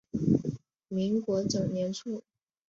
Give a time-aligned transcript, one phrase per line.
[0.87, 2.23] 民国九年卒。